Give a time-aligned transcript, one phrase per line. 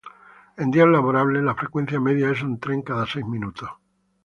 [0.57, 3.69] En días laborables la frecuencia media es un tren cada seis minutos.